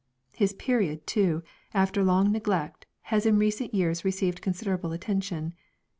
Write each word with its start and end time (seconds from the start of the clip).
His 0.33 0.53
period, 0.53 1.05
too, 1.05 1.43
after 1.75 2.03
long 2.03 2.31
neglect, 2.31 2.87
has 3.13 3.27
in 3.27 3.37
recent 3.37 3.71
years 3.75 4.03
received 4.03 4.41
considerable 4.41 4.93
attention. 4.93 5.53